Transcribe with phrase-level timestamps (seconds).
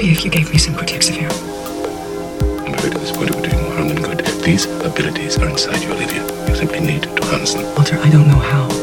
[0.00, 1.30] Maybe if you gave me some Cortexiphan.
[2.66, 4.24] I'm afraid at this point it would do more harm than good.
[4.42, 6.24] These abilities are inside you, Olivia.
[6.48, 7.66] You simply need to harness them.
[7.74, 8.79] Walter, I don't know how.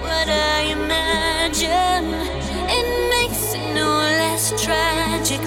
[0.00, 2.06] What I imagine.
[2.68, 5.40] It makes it no less tragic.